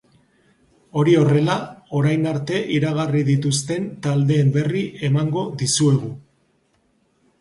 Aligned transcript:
Hori 1.01 1.11
horrela, 1.17 1.57
orain 1.99 2.25
arte 2.31 2.61
iragarri 2.77 3.23
dituzten 3.27 3.87
taldeen 4.07 4.53
berri 4.59 4.83
emango 5.11 5.45
dizuegu. 5.65 6.11